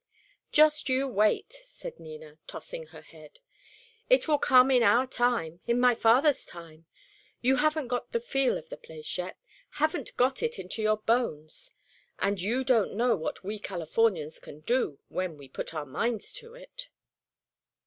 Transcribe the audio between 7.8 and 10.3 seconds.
got the feel of the place yet, haven't